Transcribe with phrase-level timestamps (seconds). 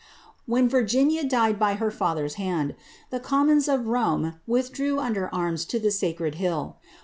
[0.47, 2.73] _When Virginia died by her father's hand,
[3.11, 6.77] the commons of Rome withdrew under arms to the Sacred Hill.